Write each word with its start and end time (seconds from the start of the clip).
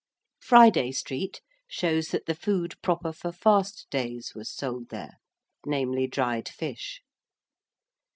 Friday 0.39 0.91
Street 0.93 1.41
shows 1.67 2.07
that 2.07 2.25
the 2.25 2.33
food 2.33 2.73
proper 2.81 3.13
for 3.13 3.31
fast 3.31 3.85
days 3.91 4.33
was 4.33 4.49
sold 4.49 4.89
there 4.89 5.19
namely, 5.63 6.07
dried 6.07 6.49
fish. 6.49 7.03